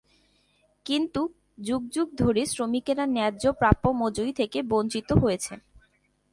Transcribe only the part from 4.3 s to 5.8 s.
থেকে বঞ্চিত হয়েছেন।